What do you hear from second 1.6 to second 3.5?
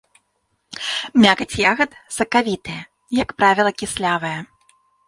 ягад сакавітая, як